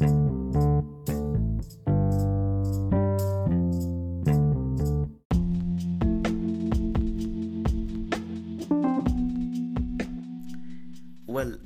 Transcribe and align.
Well, 0.00 0.08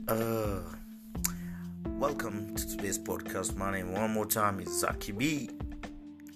uh, 0.08 0.62
welcome 1.86 2.56
to 2.56 2.66
today's 2.66 2.98
podcast. 2.98 3.54
My 3.56 3.70
name, 3.70 3.92
one 3.92 4.10
more 4.10 4.26
time, 4.26 4.58
is 4.58 4.80
Zaki 4.80 5.12
B, 5.12 5.50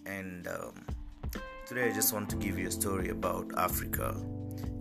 and 0.07 0.47
um, 0.47 0.75
today 1.67 1.89
I 1.89 1.93
just 1.93 2.13
want 2.13 2.31
to 2.31 2.37
give 2.37 2.57
you 2.61 2.69
a 2.69 2.71
story 2.71 3.09
about 3.09 3.51
Africa 3.57 4.15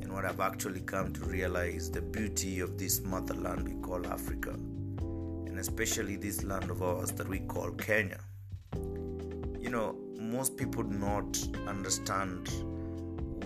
and 0.02 0.14
what 0.14 0.24
I've 0.24 0.40
actually 0.40 0.82
come 0.82 1.14
to 1.14 1.22
realize 1.22 1.90
the 1.90 2.02
beauty 2.02 2.60
of 2.60 2.78
this 2.78 3.02
motherland 3.02 3.68
we 3.68 3.74
call 3.82 4.06
Africa, 4.06 4.56
and 5.58 5.64
especially 5.64 6.16
this 6.16 6.44
land 6.44 6.70
of 6.70 6.84
ours 6.84 7.12
that 7.14 7.28
we 7.28 7.40
call 7.40 7.72
Kenya. 7.72 8.20
You 9.60 9.72
know, 9.72 9.98
most 10.20 10.56
people 10.56 10.84
do 10.84 10.96
not 10.96 11.36
understand 11.66 12.48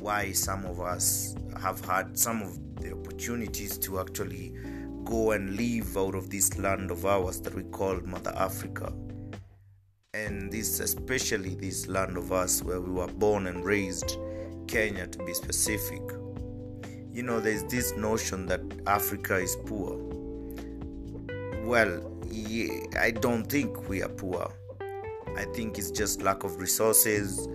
why 0.02 0.34
some 0.34 0.66
of 0.66 0.81
us 0.81 1.36
have 1.62 1.80
had 1.86 2.20
some 2.20 2.41
of 2.41 2.81
the 2.81 2.91
opportunities 2.91 3.77
to 3.77 4.02
actually 4.02 4.53
go 5.05 5.31
and 5.31 5.55
live 5.55 5.95
out 5.95 6.13
of 6.13 6.30
this 6.30 6.58
land 6.58 6.91
of 6.91 7.05
ours 7.05 7.39
that 7.39 7.55
we 7.55 7.63
call 7.63 8.02
Mother 8.02 8.34
Africa. 8.36 8.91
And 10.14 10.52
this, 10.52 10.81
especially 10.81 11.55
this 11.55 11.88
land 11.88 12.17
of 12.17 12.34
us 12.34 12.62
where 12.62 12.81
we 12.81 12.91
were 12.91 13.08
born 13.08 13.48
and 13.48 13.64
raised, 13.64 14.17
Kenya 14.67 15.08
to 15.08 15.23
be 15.23 15.34
specific. 15.34 16.02
You 17.14 17.23
know, 17.23 17.39
there's 17.39 17.64
this 17.64 17.95
notion 17.95 18.48
that 18.48 18.62
Africa 18.86 19.38
is 19.38 19.55
poor. 19.66 20.11
Well, 21.71 22.03
yeah, 22.30 22.81
I 22.99 23.11
don't 23.11 23.45
think 23.45 23.88
we 23.88 24.03
are 24.03 24.09
poor. 24.09 24.52
I 25.38 25.45
think 25.53 25.77
it's 25.77 25.89
just 25.89 26.21
lack 26.21 26.44
of 26.44 26.59
resources 26.59 27.45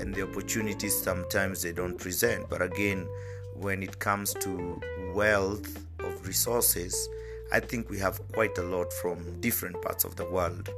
and 0.00 0.14
the 0.14 0.22
opportunities 0.22 0.96
sometimes 0.98 1.60
they 1.60 1.72
don't 1.72 1.98
present. 1.98 2.48
But 2.48 2.62
again, 2.62 3.06
when 3.52 3.82
it 3.82 3.98
comes 3.98 4.32
to 4.40 4.80
wealth 5.12 5.84
of 5.98 6.26
resources, 6.26 7.06
I 7.52 7.60
think 7.60 7.90
we 7.90 7.98
have 7.98 8.18
quite 8.32 8.56
a 8.56 8.62
lot 8.62 8.94
from 8.94 9.38
different 9.42 9.82
parts 9.82 10.04
of 10.04 10.16
the 10.16 10.24
world. 10.24 10.70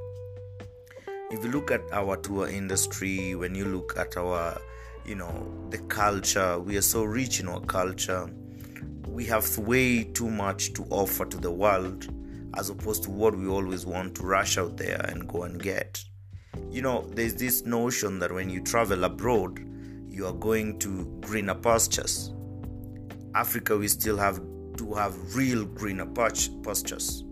If 1.30 1.44
you 1.44 1.52
look 1.52 1.70
at 1.70 1.82
our 1.92 2.16
tour 2.16 2.48
industry, 2.48 3.36
when 3.36 3.54
you 3.54 3.66
look 3.66 3.96
at 3.96 4.16
our, 4.16 4.60
you 5.06 5.14
know, 5.14 5.46
the 5.70 5.78
culture, 5.78 6.58
we 6.58 6.76
are 6.76 6.82
so 6.82 7.04
rich 7.04 7.38
in 7.38 7.46
our 7.46 7.60
culture. 7.60 8.28
We 9.06 9.24
have 9.26 9.56
way 9.56 10.02
too 10.02 10.32
much 10.32 10.72
to 10.72 10.84
offer 10.90 11.26
to 11.26 11.36
the 11.36 11.52
world 11.52 12.12
as 12.56 12.70
opposed 12.70 13.02
to 13.04 13.10
what 13.10 13.36
we 13.36 13.46
always 13.46 13.86
want 13.86 14.14
to 14.16 14.22
rush 14.22 14.58
out 14.58 14.76
there 14.76 15.00
and 15.08 15.28
go 15.28 15.42
and 15.42 15.62
get. 15.62 16.02
You 16.70 16.82
know, 16.82 17.06
there's 17.14 17.34
this 17.34 17.64
notion 17.64 18.18
that 18.18 18.32
when 18.32 18.50
you 18.50 18.60
travel 18.62 19.04
abroad, 19.04 19.60
you 20.08 20.26
are 20.26 20.32
going 20.32 20.78
to 20.80 21.04
greener 21.20 21.54
pastures. 21.54 22.32
Africa, 23.34 23.76
we 23.76 23.88
still 23.88 24.16
have 24.16 24.40
to 24.76 24.94
have 24.94 25.36
real 25.36 25.64
greener 25.64 26.06
pastures. 26.06 27.24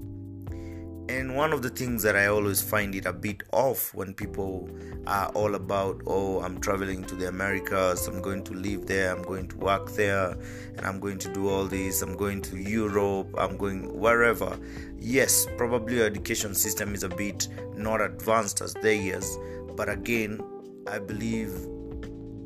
And 1.08 1.36
one 1.36 1.52
of 1.52 1.62
the 1.62 1.70
things 1.70 2.02
that 2.02 2.16
I 2.16 2.26
always 2.26 2.60
find 2.60 2.92
it 2.96 3.06
a 3.06 3.12
bit 3.12 3.44
off 3.52 3.94
when 3.94 4.12
people 4.12 4.68
are 5.06 5.28
all 5.34 5.54
about, 5.54 6.02
oh, 6.04 6.40
I'm 6.40 6.60
traveling 6.60 7.04
to 7.04 7.14
the 7.14 7.28
Americas, 7.28 8.08
I'm 8.08 8.20
going 8.20 8.42
to 8.42 8.54
live 8.54 8.86
there, 8.86 9.14
I'm 9.14 9.22
going 9.22 9.46
to 9.48 9.56
work 9.56 9.92
there, 9.92 10.36
and 10.76 10.80
I'm 10.84 10.98
going 10.98 11.18
to 11.18 11.32
do 11.32 11.48
all 11.48 11.66
this, 11.66 12.02
I'm 12.02 12.16
going 12.16 12.42
to 12.42 12.56
Europe, 12.56 13.32
I'm 13.38 13.56
going 13.56 13.96
wherever. 13.96 14.58
Yes, 14.98 15.46
probably 15.56 16.02
education 16.02 16.56
system 16.56 16.92
is 16.92 17.04
a 17.04 17.08
bit 17.08 17.46
not 17.76 18.00
advanced 18.00 18.60
as 18.60 18.74
theirs, 18.74 19.38
but 19.76 19.88
again, 19.88 20.40
I 20.88 20.98
believe 20.98 21.52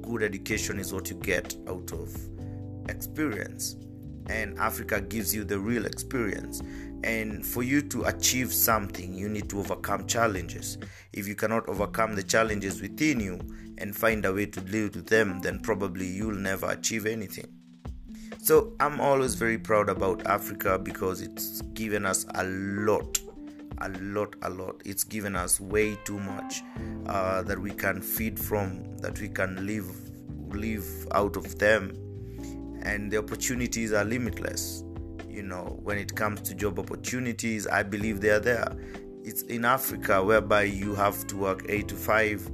good 0.02 0.22
education 0.22 0.78
is 0.78 0.92
what 0.92 1.08
you 1.08 1.16
get 1.16 1.56
out 1.66 1.92
of 1.92 2.14
experience 2.90 3.76
and 4.30 4.58
Africa 4.58 5.00
gives 5.00 5.34
you 5.34 5.44
the 5.44 5.58
real 5.58 5.86
experience. 5.86 6.62
And 7.02 7.44
for 7.44 7.62
you 7.62 7.80
to 7.82 8.04
achieve 8.04 8.52
something, 8.52 9.14
you 9.14 9.28
need 9.28 9.48
to 9.50 9.60
overcome 9.60 10.06
challenges. 10.06 10.78
If 11.12 11.26
you 11.26 11.34
cannot 11.34 11.68
overcome 11.68 12.14
the 12.14 12.22
challenges 12.22 12.82
within 12.82 13.20
you 13.20 13.40
and 13.78 13.96
find 13.96 14.24
a 14.24 14.32
way 14.32 14.46
to 14.46 14.60
deal 14.60 14.90
with 14.92 15.06
them, 15.06 15.40
then 15.40 15.60
probably 15.60 16.06
you'll 16.06 16.34
never 16.34 16.70
achieve 16.70 17.06
anything. 17.06 17.48
So 18.42 18.74
I'm 18.80 19.00
always 19.00 19.34
very 19.34 19.58
proud 19.58 19.88
about 19.88 20.26
Africa 20.26 20.78
because 20.78 21.20
it's 21.20 21.62
given 21.74 22.06
us 22.06 22.26
a 22.34 22.44
lot, 22.44 23.18
a 23.78 23.88
lot, 23.88 24.36
a 24.42 24.50
lot. 24.50 24.82
It's 24.84 25.04
given 25.04 25.36
us 25.36 25.60
way 25.60 25.96
too 26.04 26.18
much 26.18 26.62
uh, 27.06 27.42
that 27.42 27.58
we 27.58 27.70
can 27.70 28.02
feed 28.02 28.38
from, 28.38 28.96
that 28.98 29.20
we 29.20 29.28
can 29.28 29.66
live, 29.66 29.90
live 30.54 31.08
out 31.12 31.36
of 31.36 31.58
them 31.58 31.92
and 32.82 33.10
the 33.10 33.18
opportunities 33.18 33.92
are 33.92 34.04
limitless. 34.04 34.82
You 35.30 35.42
know, 35.44 35.78
when 35.82 35.96
it 35.96 36.14
comes 36.14 36.40
to 36.42 36.54
job 36.54 36.78
opportunities, 36.78 37.66
I 37.66 37.84
believe 37.84 38.20
they 38.20 38.30
are 38.30 38.40
there. 38.40 38.76
It's 39.22 39.42
in 39.42 39.64
Africa 39.64 40.22
whereby 40.24 40.64
you 40.64 40.94
have 40.96 41.26
to 41.28 41.36
work 41.36 41.66
8 41.68 41.88
to 41.88 41.94
5, 41.94 42.46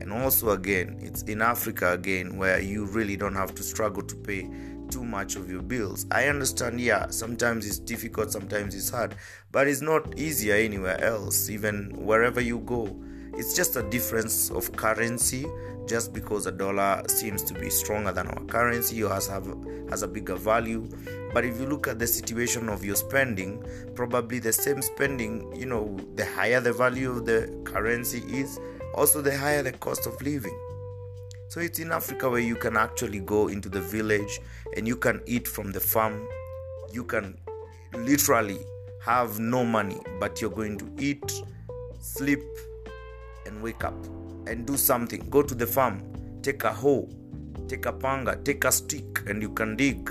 and 0.00 0.12
also 0.12 0.50
again, 0.50 0.98
it's 1.00 1.22
in 1.22 1.40
Africa 1.40 1.92
again 1.92 2.36
where 2.36 2.60
you 2.60 2.86
really 2.86 3.16
don't 3.16 3.36
have 3.36 3.54
to 3.54 3.62
struggle 3.62 4.02
to 4.02 4.16
pay 4.16 4.50
too 4.90 5.04
much 5.04 5.36
of 5.36 5.50
your 5.50 5.62
bills. 5.62 6.06
I 6.10 6.26
understand, 6.26 6.80
yeah, 6.80 7.08
sometimes 7.08 7.66
it's 7.66 7.78
difficult, 7.78 8.32
sometimes 8.32 8.74
it's 8.74 8.90
hard, 8.90 9.14
but 9.52 9.68
it's 9.68 9.80
not 9.80 10.18
easier 10.18 10.56
anywhere 10.56 11.02
else, 11.02 11.48
even 11.48 11.90
wherever 11.94 12.40
you 12.40 12.58
go. 12.60 13.00
It's 13.36 13.54
just 13.54 13.76
a 13.76 13.82
difference 13.82 14.50
of 14.50 14.70
currency. 14.76 15.46
Just 15.86 16.14
because 16.14 16.46
a 16.46 16.52
dollar 16.52 17.02
seems 17.08 17.42
to 17.42 17.52
be 17.52 17.68
stronger 17.68 18.10
than 18.10 18.28
our 18.28 18.42
currency 18.44 19.02
or 19.02 19.10
has 19.10 19.26
have 19.26 19.46
has 19.90 20.02
a 20.02 20.08
bigger 20.08 20.36
value. 20.36 20.88
But 21.34 21.44
if 21.44 21.60
you 21.60 21.66
look 21.66 21.88
at 21.88 21.98
the 21.98 22.06
situation 22.06 22.70
of 22.70 22.84
your 22.84 22.96
spending 22.96 23.62
probably 23.94 24.38
the 24.38 24.52
same 24.52 24.80
spending 24.80 25.54
you 25.54 25.66
know 25.66 25.94
the 26.14 26.24
higher 26.24 26.60
the 26.60 26.72
value 26.72 27.10
of 27.10 27.26
the 27.26 27.54
currency 27.64 28.22
is 28.28 28.58
also 28.94 29.20
the 29.20 29.36
higher 29.36 29.62
the 29.62 29.72
cost 29.72 30.06
of 30.06 30.20
living. 30.22 30.58
So 31.48 31.60
it's 31.60 31.78
in 31.80 31.92
africa 31.92 32.30
where 32.30 32.40
you 32.40 32.56
can 32.56 32.78
actually 32.78 33.20
go 33.20 33.48
into 33.48 33.68
the 33.68 33.80
village 33.82 34.40
and 34.76 34.88
you 34.88 34.96
can 34.96 35.20
eat 35.26 35.46
from 35.46 35.72
the 35.72 35.80
farm. 35.80 36.26
You 36.92 37.04
can 37.04 37.36
literally 37.92 38.60
have 39.02 39.38
no 39.38 39.66
money 39.66 39.98
but 40.18 40.40
you're 40.40 40.50
going 40.50 40.78
to 40.78 40.90
eat 40.98 41.42
sleep 42.00 42.40
and 43.54 43.62
wake 43.62 43.84
up 43.84 43.94
and 44.46 44.66
do 44.66 44.76
something. 44.76 45.20
Go 45.30 45.42
to 45.42 45.54
the 45.54 45.66
farm, 45.66 46.02
take 46.42 46.64
a 46.64 46.72
hoe, 46.72 47.08
take 47.68 47.86
a 47.86 47.92
panga, 47.92 48.36
take 48.44 48.64
a 48.64 48.72
stick, 48.72 49.22
and 49.26 49.40
you 49.40 49.50
can 49.50 49.76
dig. 49.76 50.10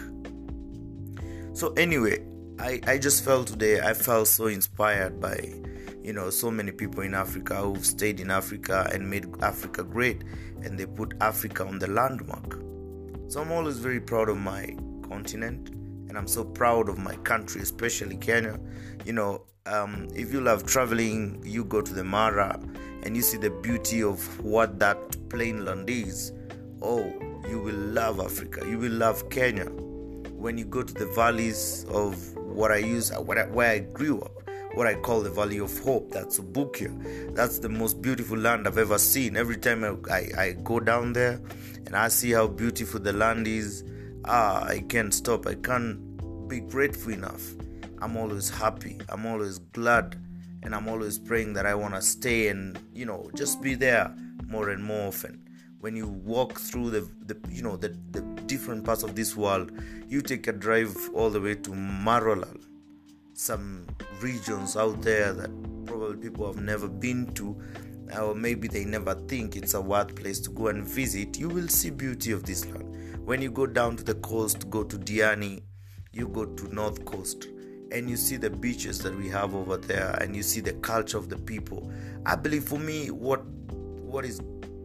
So, 1.53 1.73
anyway, 1.73 2.25
I, 2.59 2.79
I 2.87 2.97
just 2.97 3.23
felt 3.23 3.47
today, 3.47 3.81
I 3.81 3.93
felt 3.93 4.27
so 4.27 4.47
inspired 4.47 5.19
by, 5.19 5.53
you 6.01 6.13
know, 6.13 6.29
so 6.29 6.49
many 6.49 6.71
people 6.71 7.03
in 7.03 7.13
Africa 7.13 7.55
who've 7.55 7.85
stayed 7.85 8.19
in 8.19 8.31
Africa 8.31 8.89
and 8.91 9.09
made 9.09 9.27
Africa 9.41 9.83
great, 9.83 10.23
and 10.63 10.79
they 10.79 10.85
put 10.85 11.13
Africa 11.21 11.65
on 11.65 11.79
the 11.79 11.87
landmark. 11.87 12.59
So, 13.27 13.41
I'm 13.41 13.51
always 13.51 13.77
very 13.77 13.99
proud 13.99 14.29
of 14.29 14.37
my 14.37 14.75
continent, 15.07 15.69
and 15.69 16.17
I'm 16.17 16.27
so 16.27 16.43
proud 16.43 16.89
of 16.89 16.97
my 16.97 17.15
country, 17.17 17.61
especially 17.61 18.17
Kenya. 18.17 18.59
You 19.05 19.13
know, 19.13 19.45
um, 19.65 20.07
if 20.13 20.33
you 20.33 20.41
love 20.41 20.65
traveling, 20.65 21.41
you 21.45 21.63
go 21.63 21.81
to 21.81 21.93
the 21.93 22.03
Mara 22.03 22.59
and 23.03 23.15
you 23.15 23.21
see 23.21 23.37
the 23.37 23.49
beauty 23.49 24.03
of 24.03 24.43
what 24.43 24.79
that 24.79 25.29
plain 25.29 25.65
land 25.65 25.89
is, 25.89 26.33
oh, 26.81 27.13
you 27.47 27.59
will 27.59 27.75
love 27.75 28.19
Africa. 28.19 28.65
You 28.67 28.77
will 28.77 28.91
love 28.91 29.29
Kenya. 29.29 29.65
When 29.65 30.57
you 30.57 30.65
go 30.65 30.83
to 30.83 30.93
the 30.93 31.05
valleys 31.07 31.85
of 31.89 32.35
what 32.35 32.71
I 32.71 32.77
use, 32.77 33.11
what 33.13 33.37
I, 33.37 33.45
where 33.45 33.71
I 33.71 33.79
grew 33.79 34.21
up, 34.21 34.31
what 34.73 34.87
I 34.87 34.95
call 34.95 35.21
the 35.21 35.29
Valley 35.29 35.59
of 35.59 35.77
Hope, 35.79 36.11
that's 36.11 36.39
Bukia. 36.39 37.35
That's 37.35 37.59
the 37.59 37.69
most 37.69 38.01
beautiful 38.01 38.37
land 38.37 38.67
I've 38.67 38.77
ever 38.77 38.97
seen. 38.97 39.37
Every 39.37 39.57
time 39.57 39.83
I, 39.83 40.13
I, 40.13 40.41
I 40.41 40.51
go 40.63 40.79
down 40.79 41.13
there 41.13 41.39
and 41.85 41.95
I 41.95 42.09
see 42.09 42.31
how 42.31 42.47
beautiful 42.47 42.99
the 42.99 43.13
land 43.13 43.47
is, 43.47 43.83
ah, 44.25 44.65
I 44.65 44.79
can't 44.79 45.13
stop. 45.13 45.47
I 45.47 45.55
can't 45.55 45.99
be 46.49 46.59
grateful 46.59 47.13
enough. 47.13 47.53
I'm 48.03 48.17
always 48.17 48.49
happy. 48.49 48.99
I'm 49.07 49.25
always 49.25 49.59
glad 49.59 50.21
and 50.61 50.75
I'm 50.75 50.89
always 50.89 51.17
praying 51.17 51.53
that 51.53 51.65
I 51.65 51.73
want 51.73 51.93
to 51.93 52.01
stay 52.01 52.49
and 52.49 52.77
you 52.93 53.05
know 53.05 53.31
just 53.33 53.61
be 53.61 53.75
there 53.75 54.13
more 54.45 54.71
and 54.71 54.83
more 54.83 55.07
often. 55.07 55.47
When 55.79 55.95
you 55.95 56.09
walk 56.09 56.59
through 56.59 56.89
the, 56.89 57.09
the 57.27 57.37
you 57.49 57.63
know 57.63 57.77
the, 57.77 57.97
the 58.11 58.19
different 58.45 58.83
parts 58.83 59.03
of 59.03 59.15
this 59.15 59.37
world, 59.37 59.71
you 60.05 60.21
take 60.21 60.47
a 60.47 60.51
drive 60.51 60.93
all 61.13 61.29
the 61.29 61.39
way 61.39 61.55
to 61.55 61.69
Maralal, 61.69 62.61
some 63.35 63.87
regions 64.19 64.75
out 64.75 65.01
there 65.01 65.31
that 65.31 65.85
probably 65.85 66.17
people 66.17 66.45
have 66.45 66.61
never 66.61 66.89
been 66.89 67.33
to, 67.35 67.57
or 68.19 68.35
maybe 68.35 68.67
they 68.67 68.83
never 68.83 69.15
think 69.15 69.55
it's 69.55 69.75
a 69.75 69.81
worth 69.81 70.13
place 70.13 70.41
to 70.41 70.49
go 70.49 70.67
and 70.67 70.85
visit. 70.85 71.39
You 71.39 71.47
will 71.47 71.69
see 71.69 71.89
beauty 71.89 72.33
of 72.33 72.43
this 72.43 72.65
land. 72.65 73.25
When 73.25 73.41
you 73.41 73.49
go 73.49 73.65
down 73.65 73.95
to 73.95 74.03
the 74.03 74.15
coast, 74.15 74.69
go 74.69 74.83
to 74.83 74.97
Diani, 74.97 75.63
you 76.11 76.27
go 76.27 76.43
to 76.43 76.75
North 76.75 77.05
Coast 77.05 77.47
and 77.93 78.09
you 78.09 78.17
see 78.17 78.35
the 78.35 78.49
beaches 78.49 78.99
that 78.99 79.15
we 79.15 79.29
have 79.29 79.53
over 79.55 79.77
there 79.77 80.17
and 80.21 80.35
you 80.35 80.43
see 80.43 80.59
the 80.59 80.73
culture 80.73 81.17
of 81.17 81.29
the 81.29 81.37
people 81.37 81.91
i 82.25 82.35
believe 82.35 82.63
for 82.63 82.79
me 82.79 83.11
what 83.11 83.45
what 83.75 84.25
is 84.25 84.41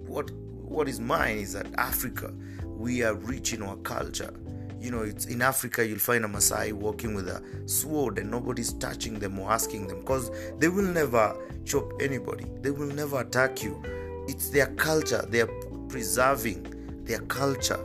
what 0.06 0.30
what 0.30 0.88
is 0.88 1.00
mine 1.00 1.38
is 1.38 1.52
that 1.52 1.66
africa 1.76 2.32
we 2.76 3.02
are 3.02 3.14
rich 3.14 3.52
in 3.52 3.60
our 3.62 3.74
culture. 3.78 4.32
You 4.80 4.92
know 4.92 5.02
it's 5.02 5.26
in 5.26 5.42
africa 5.42 5.84
you'll 5.84 5.98
find 5.98 6.24
a 6.24 6.28
Masai 6.28 6.70
walking 6.70 7.12
with 7.16 7.28
a 7.28 7.42
sword 7.66 8.18
and 8.18 8.30
nobody's 8.30 8.72
touching 8.74 9.18
them 9.18 9.36
or 9.40 9.50
asking 9.50 9.88
them 9.88 9.98
because 9.98 10.30
they 10.60 10.68
will 10.68 10.84
never 10.84 11.36
chop 11.64 11.90
anybody. 12.00 12.46
They 12.60 12.70
will 12.70 12.86
never 12.86 13.22
attack 13.22 13.64
you. 13.64 13.82
It's 14.28 14.50
their 14.50 14.68
culture. 14.76 15.26
They 15.28 15.40
are 15.40 15.50
preserving 15.88 17.02
their 17.04 17.18
culture 17.22 17.80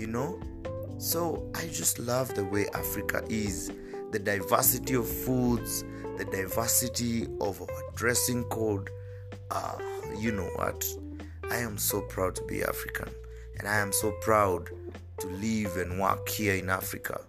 you 0.00 0.06
know? 0.06 0.40
So 0.98 1.50
i 1.54 1.66
just 1.66 1.98
love 1.98 2.34
the 2.34 2.44
way 2.44 2.66
africa 2.74 3.22
is 3.28 3.70
the 4.12 4.18
diversity 4.18 4.94
of 4.94 5.08
foods 5.08 5.84
the 6.18 6.24
diversity 6.26 7.26
of 7.40 7.60
our 7.62 7.82
dressing 7.94 8.44
code 8.44 8.90
uh, 9.50 9.76
you 10.18 10.32
know 10.32 10.48
what 10.56 10.86
i 11.50 11.56
am 11.56 11.78
so 11.78 12.00
proud 12.02 12.34
to 12.34 12.44
be 12.44 12.62
african 12.62 13.08
and 13.58 13.68
i 13.68 13.76
am 13.76 13.92
so 13.92 14.12
proud 14.20 14.68
to 15.20 15.26
live 15.28 15.76
and 15.76 16.00
work 16.00 16.28
here 16.28 16.54
in 16.54 16.70
Africa. 16.70 17.20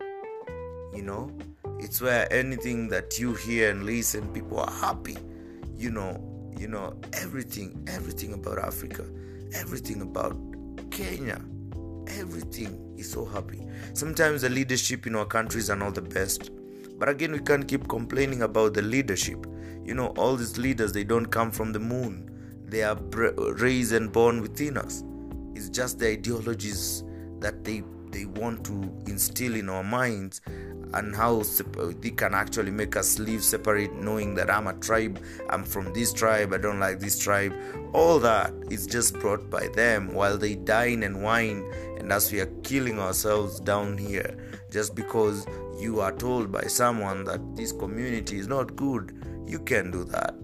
You 0.94 1.04
know, 1.04 1.32
it's 1.80 2.02
where 2.02 2.32
anything 2.34 2.88
that 2.90 3.20
you 3.20 3.34
hear 3.34 3.70
and 3.70 3.86
listen, 3.86 4.32
people 4.34 4.60
are 4.60 4.72
happy. 4.72 5.18
You 5.78 5.92
know, 5.92 6.52
you 6.58 6.68
know 6.68 6.98
everything, 7.14 7.88
everything 7.92 8.34
about 8.34 8.60
Africa, 8.60 9.06
everything 9.54 10.02
about 10.02 10.38
Kenya, 10.90 11.42
everything 12.08 12.96
is 12.98 13.12
so 13.12 13.26
happy. 13.26 13.62
Sometimes 13.94 14.42
the 14.42 14.50
leadership 14.50 15.06
in 15.06 15.16
our 15.16 15.26
countries 15.26 15.70
are 15.70 15.76
not 15.76 15.96
the 15.96 16.02
best, 16.02 16.50
but 17.02 17.10
again, 17.10 17.32
we 17.32 17.40
can't 17.40 17.68
keep 17.68 17.88
complaining 17.88 18.44
about 18.44 18.76
the 18.76 18.84
leadership. 18.84 19.48
You 19.84 19.96
know, 19.96 20.10
all 20.20 20.36
these 20.36 20.60
leaders 20.60 20.94
they 20.94 21.04
don't 21.04 21.26
come 21.26 21.50
from 21.50 21.74
the 21.74 21.80
moon; 21.80 22.30
they 22.68 22.84
are 22.84 22.96
raised 22.96 23.94
and 23.94 24.12
born 24.12 24.40
within 24.40 24.78
us. 24.78 25.04
It's 25.56 25.68
just 25.70 25.98
the 25.98 26.10
ideologies 26.10 27.04
that 27.40 27.64
they 27.64 27.82
they 28.12 28.26
want 28.26 28.64
to 28.66 28.74
instill 29.08 29.56
in 29.56 29.68
our 29.68 29.84
minds 29.84 30.42
and 30.94 31.16
how 31.16 31.42
they 32.02 32.12
can 32.12 32.36
actually 32.36 32.70
make 32.70 32.96
us 32.96 33.18
live 33.18 33.42
separate 33.42 33.94
knowing 33.96 34.36
that 34.36 34.50
i'm 34.50 34.68
a 34.68 34.74
tribe 34.74 35.24
i'm 35.50 35.64
from 35.64 35.94
this 35.94 36.12
tribe 36.12 36.54
i 36.54 36.58
don't 36.58 36.82
like 36.82 37.00
this 37.00 37.18
tribe 37.18 37.54
all 37.94 38.20
that 38.20 38.54
is 38.70 38.86
just 38.86 39.14
brought 39.20 39.50
by 39.50 39.70
them 39.70 40.14
while 40.14 40.38
they 40.38 40.56
dine 40.56 41.04
and 41.04 41.24
wine 41.24 41.64
and 41.98 42.12
as 42.12 42.30
we 42.32 42.42
are 42.42 42.52
killing 42.64 43.00
ourselves 43.00 43.62
down 43.62 43.98
here 43.98 44.36
just 44.70 44.94
because 44.96 45.46
you 45.80 46.00
are 46.00 46.12
told 46.12 46.52
by 46.52 46.64
someone 46.64 47.24
that 47.26 47.56
this 47.56 47.72
community 47.72 48.38
is 48.38 48.48
not 48.48 48.76
good. 48.76 49.16
You 49.48 49.60
can 49.60 49.92
do 49.92 50.04
that. 50.06 50.36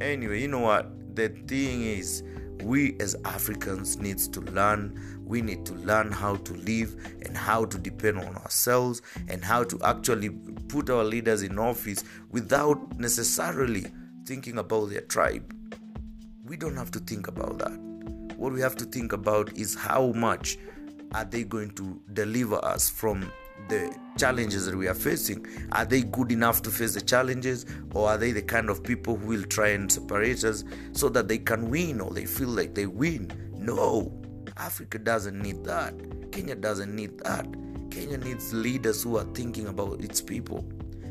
Anyway 0.00 0.40
you 0.40 0.48
know 0.48 0.60
what? 0.60 1.16
The 1.16 1.28
thing 1.28 1.82
is 1.82 2.22
we 2.62 2.96
as 3.00 3.16
africans 3.24 3.98
needs 3.98 4.28
to 4.28 4.40
learn. 4.40 5.18
We 5.24 5.42
need 5.42 5.64
to 5.66 5.74
learn 5.74 6.10
how 6.10 6.36
to 6.36 6.52
live 6.54 6.94
and 7.24 7.36
how 7.36 7.64
to 7.64 7.78
depend 7.78 8.18
on 8.18 8.36
ourselves 8.36 9.00
and 9.28 9.44
how 9.44 9.64
to 9.64 9.80
actually 9.84 10.30
put 10.68 10.90
our 10.90 11.04
leaders 11.04 11.42
in 11.42 11.58
office 11.58 12.04
without 12.30 12.98
necessarily 12.98 13.86
thinking 14.26 14.58
about 14.58 14.90
their 14.90 15.02
tribe. 15.02 15.54
We 16.44 16.56
don't 16.56 16.76
have 16.76 16.90
to 16.92 16.98
think 16.98 17.28
about 17.28 17.58
that. 17.58 17.72
What 18.36 18.52
we 18.52 18.60
have 18.60 18.76
to 18.76 18.84
think 18.84 19.12
about 19.12 19.52
is 19.56 19.74
how 19.74 20.12
much 20.12 20.58
are 21.12 21.24
they 21.24 21.44
going 21.44 21.70
to 21.72 22.00
deliver 22.12 22.64
us 22.64 22.88
from 22.88 23.30
the 23.68 23.96
challenges 24.18 24.66
that 24.66 24.76
we 24.76 24.88
are 24.88 24.94
facing. 24.94 25.46
Are 25.72 25.84
they 25.84 26.02
good 26.02 26.32
enough 26.32 26.62
to 26.62 26.70
face 26.70 26.94
the 26.94 27.00
challenges 27.00 27.66
or 27.94 28.08
are 28.08 28.18
they 28.18 28.32
the 28.32 28.42
kind 28.42 28.70
of 28.70 28.82
people 28.82 29.16
who 29.16 29.26
will 29.26 29.44
try 29.44 29.68
and 29.68 29.90
separate 29.90 30.44
us 30.44 30.64
so 30.92 31.08
that 31.10 31.28
they 31.28 31.38
can 31.38 31.70
win 31.70 32.00
or 32.00 32.10
they 32.10 32.26
feel 32.26 32.48
like 32.48 32.74
they 32.74 32.86
win? 32.86 33.30
No. 33.56 34.12
Africa 34.56 34.98
doesn't 34.98 35.40
need 35.40 35.64
that. 35.64 35.94
Kenya 36.32 36.54
doesn't 36.54 36.94
need 36.94 37.18
that. 37.20 37.46
Kenya 37.90 38.18
needs 38.18 38.52
leaders 38.52 39.02
who 39.02 39.16
are 39.16 39.26
thinking 39.34 39.68
about 39.68 40.00
its 40.02 40.20
people 40.20 40.64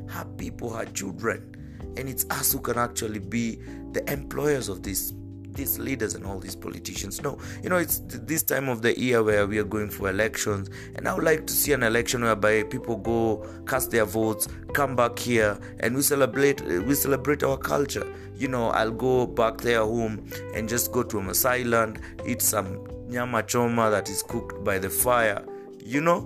her 0.10 0.26
people 0.38 0.70
her 0.74 0.86
children. 0.86 1.56
And 1.98 2.10
it's 2.10 2.26
us 2.30 2.52
who 2.52 2.60
can 2.60 2.78
actually 2.78 3.20
be 3.20 3.60
the 3.92 4.04
employers 4.12 4.70
of 4.70 4.84
this 4.84 5.14
these 5.54 5.80
leaders 5.80 6.16
and 6.16 6.26
all 6.26 6.40
these 6.40 6.56
politicians. 6.56 7.22
No, 7.22 7.38
you 7.64 7.70
know, 7.70 7.78
it's 7.78 8.02
this 8.08 8.44
time 8.44 8.70
of 8.70 8.82
the 8.82 8.98
year 9.00 9.24
where 9.24 9.48
we 9.48 9.58
are 9.58 9.64
going 9.64 9.90
for 9.90 10.10
elections, 10.10 10.70
and 10.96 11.08
I 11.08 11.14
would 11.14 11.24
like 11.24 11.46
to 11.48 11.54
see 11.54 11.74
an 11.74 11.84
election 11.84 12.24
whereby 12.24 12.64
people 12.64 12.98
go 12.98 13.46
cast 13.66 13.92
their 13.92 14.06
votes, 14.06 14.48
come 14.74 14.96
back 14.96 15.18
here, 15.18 15.60
and 15.80 15.96
we 15.96 16.02
celebrate 16.02 16.62
uh, 16.62 16.82
we 16.84 16.96
celebrate 16.96 17.44
our 17.44 17.58
culture. 17.58 18.06
You 18.36 18.48
know, 18.48 18.70
I'll 18.70 18.92
go 18.92 19.28
back 19.28 19.58
there 19.58 19.82
home 19.82 20.26
and 20.56 20.70
just 20.70 20.92
go 20.92 21.04
to 21.04 21.20
a 21.20 21.22
Maasai 21.22 21.66
land, 21.66 22.00
eat 22.26 22.42
some 22.42 22.88
nyama 23.08 23.44
choma 23.44 23.90
that 23.90 24.10
is 24.10 24.24
cooked 24.24 24.64
by 24.64 24.80
the 24.80 24.90
fire. 24.90 25.44
You 25.84 26.02
know, 26.02 26.20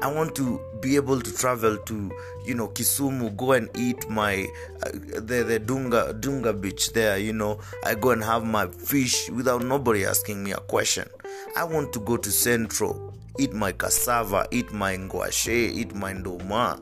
I 0.00 0.10
want 0.10 0.34
to 0.36 0.60
be 0.80 0.96
able 0.96 1.20
to 1.20 1.32
travel 1.32 1.76
to 1.76 2.10
you 2.44 2.54
know 2.54 2.68
Kisumu, 2.68 3.36
go 3.36 3.52
and 3.52 3.68
eat 3.76 4.08
my 4.08 4.46
uh, 4.82 4.90
the 5.20 5.44
the 5.44 5.60
Dunga 5.60 6.20
Dunga 6.20 6.58
beach 6.58 6.92
there. 6.92 7.18
You 7.18 7.32
know, 7.32 7.60
I 7.84 7.94
go 7.94 8.10
and 8.10 8.22
have 8.24 8.44
my 8.44 8.66
fish 8.66 9.28
without 9.30 9.62
nobody 9.62 10.04
asking 10.04 10.42
me 10.42 10.52
a 10.52 10.60
question. 10.60 11.08
I 11.56 11.64
want 11.64 11.92
to 11.94 12.00
go 12.00 12.16
to 12.16 12.30
Central, 12.30 13.14
eat 13.38 13.52
my 13.52 13.72
cassava, 13.72 14.46
eat 14.50 14.72
my 14.72 14.96
ngwashe, 14.96 15.48
eat 15.74 15.94
my 15.94 16.12
ndoma 16.12 16.80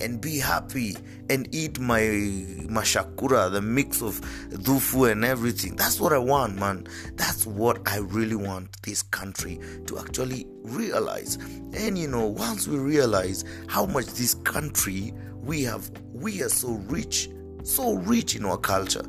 and 0.00 0.20
be 0.20 0.38
happy 0.38 0.96
and 1.30 1.48
eat 1.54 1.78
my 1.78 2.00
mashakura, 2.00 3.50
the 3.50 3.60
mix 3.60 4.02
of 4.02 4.20
dhufu 4.50 5.10
and 5.10 5.24
everything. 5.24 5.76
That's 5.76 6.00
what 6.00 6.12
I 6.12 6.18
want, 6.18 6.56
man. 6.56 6.86
That's 7.14 7.46
what 7.46 7.86
I 7.86 7.98
really 7.98 8.36
want 8.36 8.82
this 8.82 9.02
country 9.02 9.60
to 9.86 9.98
actually 9.98 10.46
realize. 10.62 11.36
And 11.74 11.98
you 11.98 12.08
know, 12.08 12.26
once 12.26 12.68
we 12.68 12.78
realize 12.78 13.44
how 13.68 13.86
much 13.86 14.06
this 14.06 14.34
country 14.34 15.12
we 15.34 15.62
have, 15.62 15.90
we 16.12 16.42
are 16.42 16.48
so 16.48 16.72
rich, 16.88 17.28
so 17.62 17.94
rich 17.94 18.36
in 18.36 18.44
our 18.44 18.58
culture 18.58 19.04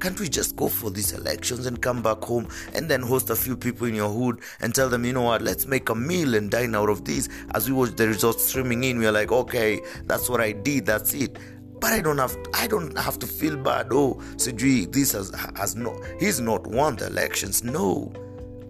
can't 0.00 0.18
we 0.18 0.28
just 0.28 0.56
go 0.56 0.68
for 0.68 0.90
these 0.90 1.12
elections 1.12 1.66
and 1.66 1.80
come 1.80 2.02
back 2.02 2.22
home 2.22 2.48
and 2.74 2.88
then 2.88 3.02
host 3.02 3.30
a 3.30 3.36
few 3.36 3.56
people 3.56 3.86
in 3.86 3.94
your 3.94 4.10
hood 4.10 4.40
and 4.60 4.74
tell 4.74 4.88
them, 4.88 5.04
you 5.04 5.12
know 5.12 5.22
what, 5.22 5.42
let's 5.42 5.66
make 5.66 5.88
a 5.88 5.94
meal 5.94 6.34
and 6.34 6.50
dine 6.50 6.74
out 6.74 6.88
of 6.88 7.04
this? 7.04 7.28
As 7.54 7.68
we 7.68 7.76
watch 7.76 7.96
the 7.96 8.06
results 8.08 8.44
streaming 8.44 8.84
in, 8.84 8.98
we're 8.98 9.12
like, 9.12 9.32
okay, 9.32 9.80
that's 10.04 10.28
what 10.28 10.40
I 10.40 10.52
did, 10.52 10.86
that's 10.86 11.14
it. 11.14 11.38
But 11.80 11.92
I 11.92 12.00
don't 12.00 12.18
have 12.18 12.36
I 12.54 12.66
don't 12.66 12.96
have 12.98 13.18
to 13.20 13.26
feel 13.26 13.56
bad. 13.56 13.88
Oh, 13.92 14.14
Sijui, 14.36 14.92
this 14.92 15.12
has 15.12 15.32
has 15.54 15.76
not 15.76 15.94
he's 16.18 16.40
not 16.40 16.66
won 16.66 16.96
the 16.96 17.06
elections. 17.06 17.62
No. 17.62 18.12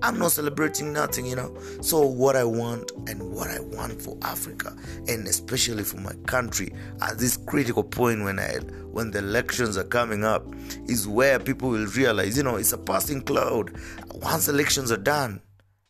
I'm 0.00 0.19
not 0.19 0.31
celebrating 0.31 0.93
nothing, 0.93 1.26
you 1.26 1.35
know. 1.35 1.57
So, 1.81 2.07
what 2.07 2.37
I 2.37 2.45
want 2.45 2.93
and 3.09 3.33
what 3.33 3.49
I 3.49 3.59
want 3.59 4.00
for 4.00 4.17
Africa, 4.23 4.76
and 5.09 5.26
especially 5.26 5.83
for 5.83 5.97
my 5.97 6.12
country, 6.26 6.73
at 7.02 7.19
this 7.19 7.37
critical 7.37 7.83
point 7.83 8.23
when 8.23 8.38
I 8.38 8.59
when 8.93 9.11
the 9.11 9.19
elections 9.19 9.76
are 9.76 9.85
coming 9.85 10.25
up, 10.25 10.47
is 10.87 11.09
where 11.09 11.40
people 11.40 11.71
will 11.71 11.87
realize, 11.87 12.37
you 12.37 12.45
know, 12.45 12.57
it's 12.57 12.73
a 12.73 12.78
passing 12.78 13.23
cloud. 13.23 13.76
Once 14.14 14.49
elections 14.49 14.93
are 14.93 14.97
done, 14.97 15.40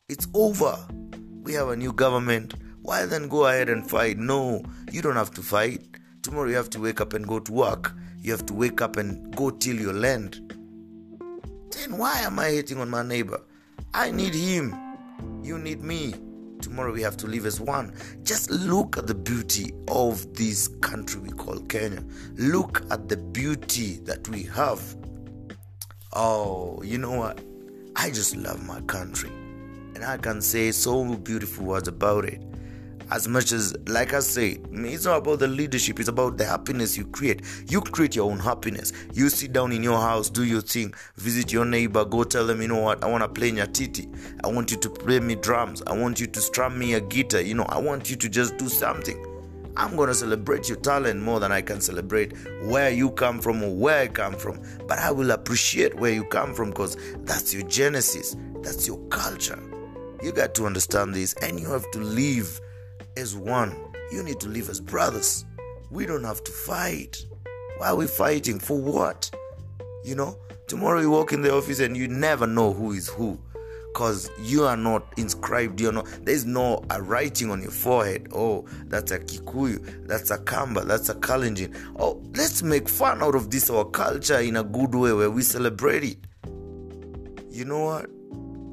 it's 0.09 0.27
over. 0.33 0.77
We 1.43 1.53
have 1.55 1.69
a 1.69 1.77
new 1.77 1.93
government. 1.93 2.55
Why 2.81 3.05
then 3.05 3.29
go 3.29 3.47
ahead 3.47 3.69
and 3.69 3.89
fight? 3.89 4.17
No, 4.17 4.63
you 4.91 5.03
don't 5.03 5.17
have 5.17 5.33
to 5.33 5.43
fight. 5.43 5.83
Tomorrow 6.23 6.49
you 6.49 6.57
have 6.57 6.71
to 6.71 6.81
wake 6.81 7.03
up 7.03 7.13
and 7.13 7.27
go 7.27 7.41
to 7.41 7.53
work. 7.53 7.93
You 8.21 8.33
have 8.33 8.47
to 8.47 8.55
wake 8.55 8.81
up 8.81 8.97
and 8.97 9.35
go 9.37 9.51
till 9.51 9.77
your 9.77 9.93
land. 9.93 10.55
Then 11.71 11.99
why 11.99 12.21
am 12.21 12.39
I 12.39 12.47
hating 12.47 12.81
on 12.81 12.89
my 12.89 13.03
neighbor? 13.03 13.41
I 13.95 14.11
need 14.11 14.35
him. 14.35 14.75
You 15.43 15.59
need 15.59 15.83
me. 15.83 16.15
Tomorrow 16.61 16.93
we 16.93 17.03
have 17.03 17.17
to 17.19 17.27
live 17.27 17.47
as 17.47 17.61
one. 17.61 17.95
Just 18.23 18.51
look 18.51 18.99
at 18.99 19.07
the 19.07 19.15
beauty 19.15 19.73
of 19.89 20.35
this 20.35 20.69
country 20.81 21.21
we 21.21 21.31
call 21.31 21.61
Kenya. 21.61 22.05
Look 22.35 22.83
at 22.91 23.09
the 23.09 23.17
beauty 23.17 23.97
that 24.05 24.29
we 24.29 24.43
have. 24.45 24.97
Oh, 26.13 26.83
you 26.83 26.99
know 26.99 27.13
what? 27.13 27.41
I 27.97 28.11
just 28.11 28.37
love 28.37 28.65
my 28.67 28.81
country. 28.83 29.31
And 29.95 30.05
I 30.05 30.17
can 30.17 30.41
say 30.41 30.71
so 30.73 31.17
beautiful 31.17 31.65
words 31.65 31.89
about 31.89 32.25
it 32.25 32.43
as 33.11 33.29
much 33.29 33.53
as 33.53 33.77
like 33.87 34.13
i 34.13 34.21
say 34.21 34.59
it's 34.73 35.05
not 35.05 35.19
about 35.19 35.39
the 35.39 35.47
leadership 35.47 35.99
it's 35.99 36.09
about 36.09 36.37
the 36.37 36.45
happiness 36.45 36.97
you 36.97 37.05
create. 37.07 37.43
You 37.69 37.81
create 37.81 38.15
your 38.17 38.31
own 38.31 38.39
happiness. 38.39 38.93
You 39.13 39.29
sit 39.29 39.53
down 39.53 39.73
in 39.73 39.83
your 39.83 39.99
house 39.99 40.31
do 40.31 40.45
your 40.45 40.61
thing 40.61 40.95
visit 41.17 41.53
your 41.53 41.65
neighbor 41.65 42.05
go 42.05 42.25
tell 42.25 42.47
them 42.47 42.63
you 42.63 42.69
know 42.69 42.81
what? 42.81 43.03
I 43.03 43.07
want 43.07 43.23
to 43.23 43.29
play 43.29 43.49
in 43.49 43.57
your 43.57 43.67
nyatiti. 43.67 44.07
I 44.45 44.49
want 44.49 44.71
you 44.71 44.77
to 44.79 44.91
play 44.91 45.21
me 45.21 45.35
drums. 45.35 45.83
I 45.87 45.97
want 45.97 46.21
you 46.21 46.27
to 46.27 46.41
strum 46.41 46.79
me 46.79 46.95
a 46.95 47.01
guitar. 47.01 47.41
You 47.41 47.55
know 47.55 47.67
i 47.69 47.79
want 47.79 48.11
you 48.11 48.17
to 48.17 48.29
just 48.29 48.57
do 48.57 48.69
something. 48.69 49.25
I'm 49.77 49.95
going 49.95 50.09
to 50.09 50.15
celebrate 50.15 50.69
your 50.69 50.79
talent 50.79 51.23
more 51.23 51.39
than 51.39 51.53
I 51.53 51.63
can 51.63 51.81
celebrate 51.81 52.33
where 52.65 52.91
you 52.91 53.11
come 53.11 53.41
from 53.41 53.63
or 53.63 53.73
where 53.73 54.01
I 54.03 54.09
come 54.09 54.35
from. 54.35 54.61
But 54.89 54.99
I 54.99 55.13
will 55.13 55.31
appreciate 55.31 55.95
where 55.95 56.13
you 56.13 56.25
come 56.25 56.53
from 56.53 56.71
because 56.71 56.97
that's 57.19 57.55
your 57.55 57.63
genesis, 57.69 58.37
that's 58.63 58.89
your 58.89 58.99
culture. 59.09 59.59
You 60.21 60.33
got 60.33 60.57
to 60.57 60.67
understand 60.67 61.15
this 61.15 61.35
and 61.35 61.61
you 61.61 61.71
have 61.71 61.89
to 61.93 62.01
live 62.01 62.61
as 63.19 63.37
one. 63.37 63.77
You 64.13 64.23
need 64.23 64.41
to 64.41 64.49
live 64.49 64.69
as 64.69 64.81
brothers. 64.81 65.45
We 65.91 66.07
don't 66.07 66.25
have 66.25 66.43
to 66.45 66.53
fight. 66.53 67.25
Why 67.79 67.89
are 67.89 67.97
we 67.97 68.07
fighting? 68.07 68.59
For 68.59 68.79
what? 68.79 69.31
You 70.05 70.15
know, 70.15 70.39
tomorrow 70.67 71.01
you 71.01 71.11
walk 71.11 71.33
in 71.33 71.43
the 71.43 71.55
office 71.55 71.81
and 71.81 71.97
you 71.97 72.09
never 72.09 72.47
know 72.47 72.73
who 72.73 72.93
is 72.93 73.09
who 73.09 73.39
because 73.93 74.31
you 74.43 74.65
are 74.65 74.77
not 74.77 75.03
inscribed 75.17 75.81
you're 75.81 75.93
not 75.93 76.07
there's 76.23 76.45
no 76.45 76.85
a 76.91 77.03
writing 77.03 77.51
on 77.51 77.61
your 77.63 77.71
forehead 77.71 78.29
oh 78.35 78.65
that's 78.85 79.11
a 79.11 79.19
kikuyu 79.19 80.07
that's 80.07 80.31
a 80.31 80.39
kamba 80.39 80.85
that's 80.85 81.09
a 81.09 81.15
kalenjin 81.15 81.75
oh 81.99 82.23
let's 82.37 82.63
make 82.63 82.87
fun 82.87 83.23
out 83.23 83.35
of 83.35 83.51
this 83.51 83.71
our 83.71 83.87
culture 83.87 84.39
in 84.41 84.57
a 84.57 84.63
good 84.63 84.95
way 84.95 85.13
where 85.13 85.31
we 85.31 85.43
celebrate 85.43 86.05
it 86.05 86.19
you 87.51 87.65
know 87.65 87.81
what 87.81 88.11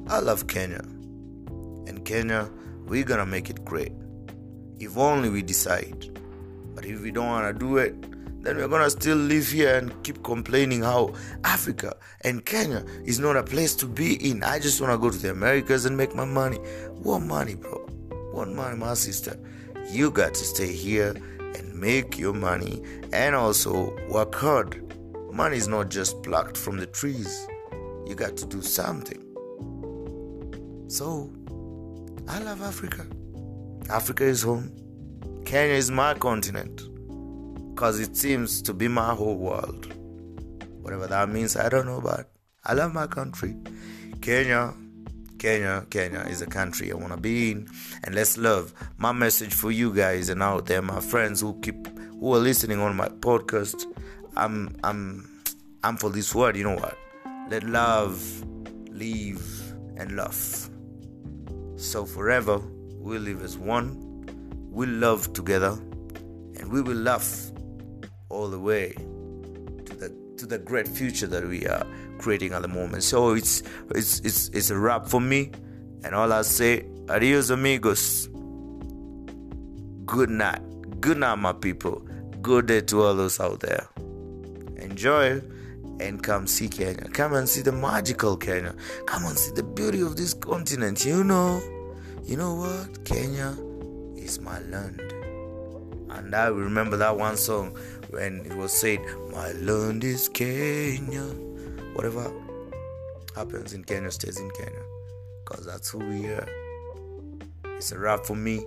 i 0.08 0.20
love 0.20 0.46
kenya 0.46 0.82
and 1.88 2.04
kenya 2.04 2.48
we're 2.84 3.02
gonna 3.02 3.26
make 3.26 3.48
it 3.48 3.64
great 3.64 3.92
if 4.78 4.96
only 4.96 5.28
we 5.28 5.42
decide 5.42 6.10
but 6.74 6.84
if 6.84 7.00
we 7.00 7.10
don't 7.10 7.26
want 7.26 7.46
to 7.46 7.58
do 7.58 7.78
it 7.78 7.94
then 8.46 8.58
we're 8.58 8.68
gonna 8.68 8.88
still 8.88 9.16
live 9.16 9.48
here 9.48 9.76
and 9.76 9.92
keep 10.04 10.22
complaining 10.22 10.80
how 10.80 11.12
Africa 11.42 11.96
and 12.20 12.46
Kenya 12.46 12.84
is 13.04 13.18
not 13.18 13.36
a 13.36 13.42
place 13.42 13.74
to 13.74 13.86
be 13.86 14.30
in. 14.30 14.44
I 14.44 14.60
just 14.60 14.80
wanna 14.80 14.96
go 14.98 15.10
to 15.10 15.18
the 15.18 15.32
Americas 15.32 15.84
and 15.84 15.96
make 15.96 16.14
my 16.14 16.24
money. 16.24 16.58
What 17.02 17.22
money, 17.22 17.56
bro? 17.56 17.78
What 18.30 18.48
money, 18.48 18.76
my 18.76 18.94
sister? 18.94 19.36
You 19.90 20.12
got 20.12 20.34
to 20.34 20.44
stay 20.44 20.72
here 20.72 21.16
and 21.40 21.74
make 21.74 22.20
your 22.20 22.34
money 22.34 22.84
and 23.12 23.34
also 23.34 23.96
work 24.08 24.36
hard. 24.36 24.80
Money 25.32 25.56
is 25.56 25.66
not 25.66 25.90
just 25.90 26.22
plucked 26.22 26.56
from 26.56 26.76
the 26.76 26.86
trees. 26.86 27.48
You 28.06 28.14
got 28.14 28.36
to 28.36 28.46
do 28.46 28.62
something. 28.62 29.22
So, 30.86 31.32
I 32.28 32.38
love 32.38 32.62
Africa. 32.62 33.06
Africa 33.90 34.24
is 34.24 34.42
home. 34.42 34.72
Kenya 35.44 35.74
is 35.74 35.90
my 35.90 36.14
continent 36.14 36.82
because 37.74 38.00
it 38.00 38.16
seems 38.16 38.60
to 38.62 38.74
be 38.74 38.88
my 38.88 39.14
whole 39.14 39.36
world. 39.36 39.92
Whatever 40.82 41.06
that 41.06 41.28
means, 41.28 41.56
I 41.56 41.68
don't 41.68 41.86
know, 41.86 42.00
but 42.00 42.30
I 42.64 42.72
love 42.72 42.92
my 42.92 43.06
country. 43.06 43.56
Kenya, 44.20 44.74
Kenya, 45.38 45.86
Kenya 45.90 46.20
is 46.28 46.42
a 46.42 46.46
country 46.46 46.90
I 46.90 46.96
want 46.96 47.12
to 47.12 47.16
be 47.16 47.52
in, 47.52 47.68
and 48.02 48.14
let's 48.14 48.36
love. 48.36 48.72
My 48.98 49.12
message 49.12 49.54
for 49.54 49.70
you 49.70 49.92
guys 49.92 50.30
and 50.30 50.42
out 50.42 50.66
there, 50.66 50.82
my 50.82 51.00
friends 51.00 51.40
who 51.40 51.60
keep 51.60 51.86
who 52.18 52.34
are 52.34 52.38
listening 52.38 52.80
on 52.80 52.96
my 52.96 53.08
podcast. 53.08 53.84
I'm 54.36 54.74
I'm 54.82 55.42
I'm 55.84 55.96
for 55.96 56.10
this 56.10 56.34
word. 56.34 56.56
You 56.56 56.64
know 56.64 56.76
what? 56.76 56.98
Let 57.50 57.62
love 57.64 58.20
live 58.90 59.74
and 59.96 60.16
love. 60.16 60.70
So 61.76 62.04
forever 62.04 62.60
we'll 63.06 63.22
live 63.22 63.42
as 63.42 63.56
one. 63.56 64.02
We'll 64.70 64.88
love 64.88 65.32
together, 65.32 65.78
and 66.58 66.70
we 66.70 66.82
will 66.82 66.96
laugh 66.96 67.52
all 68.28 68.48
the 68.48 68.58
way 68.58 68.92
to 68.92 69.94
the 69.94 70.34
to 70.36 70.44
the 70.44 70.58
great 70.58 70.88
future 70.88 71.28
that 71.28 71.46
we 71.46 71.66
are 71.66 71.86
creating 72.18 72.52
at 72.52 72.62
the 72.62 72.68
moment. 72.68 73.04
So 73.04 73.34
it's 73.34 73.62
it's 73.94 74.18
it's 74.20 74.48
it's 74.48 74.70
a 74.70 74.76
wrap 74.76 75.06
for 75.06 75.20
me, 75.20 75.52
and 76.04 76.14
all 76.14 76.32
I 76.32 76.42
say, 76.42 76.84
adios 77.08 77.50
amigos. 77.50 78.28
Good 80.04 80.30
night, 80.30 80.60
good 81.00 81.18
night, 81.18 81.36
my 81.36 81.52
people. 81.52 82.06
Good 82.42 82.66
day 82.66 82.80
to 82.82 83.02
all 83.02 83.14
those 83.14 83.40
out 83.40 83.60
there. 83.60 83.88
Enjoy 84.76 85.40
and 86.00 86.22
come 86.22 86.46
see 86.46 86.68
Kenya. 86.68 87.08
Come 87.08 87.34
and 87.34 87.48
see 87.48 87.62
the 87.62 87.72
magical 87.72 88.36
Kenya. 88.36 88.74
Come 89.06 89.24
and 89.24 89.38
see 89.38 89.52
the 89.52 89.62
beauty 89.62 90.00
of 90.00 90.16
this 90.16 90.34
continent. 90.34 91.04
You 91.04 91.24
know, 91.24 91.60
you 92.26 92.36
know 92.36 92.54
what? 92.56 93.04
Kenya 93.04 93.56
is 94.16 94.40
my 94.40 94.58
land. 94.62 95.00
And 96.10 96.34
I 96.34 96.48
remember 96.48 96.96
that 96.96 97.16
one 97.16 97.36
song 97.36 97.76
when 98.10 98.44
it 98.44 98.56
was 98.56 98.72
said, 98.72 98.98
My 99.32 99.52
land 99.52 100.02
is 100.02 100.28
Kenya. 100.28 101.22
Whatever 101.94 102.32
happens 103.36 103.74
in 103.74 103.84
Kenya 103.84 104.10
stays 104.10 104.40
in 104.40 104.50
Kenya. 104.50 104.82
Because 105.44 105.66
that's 105.66 105.88
who 105.88 105.98
we 105.98 106.26
are. 106.26 106.48
It's 107.76 107.92
a 107.92 107.98
wrap 107.98 108.26
for 108.26 108.34
me. 108.34 108.66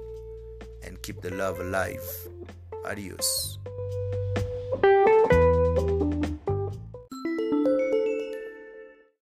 And 0.85 1.01
keep 1.01 1.21
the 1.21 1.31
love 1.31 1.59
alive. 1.59 2.07
Adios. 2.85 3.59